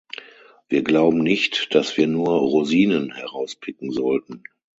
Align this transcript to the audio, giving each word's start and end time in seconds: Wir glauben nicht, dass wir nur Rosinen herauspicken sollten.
Wir 0.67 0.81
glauben 0.83 1.19
nicht, 1.19 1.75
dass 1.75 1.95
wir 1.95 2.07
nur 2.07 2.29
Rosinen 2.39 3.13
herauspicken 3.13 3.91
sollten. 3.91 4.41